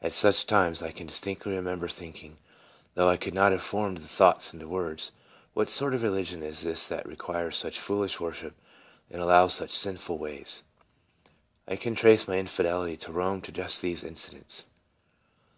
[0.00, 2.38] At such times I can distinctly remember thinking,
[2.94, 5.12] though I could not have formed the thought into words.,"
[5.52, 8.54] What sort of reli gion is this that requires such foolish wor ship,
[9.10, 10.62] and allows such sinful ways?"
[11.68, 14.64] I can trace my infidelity to Rome to just these in cidents.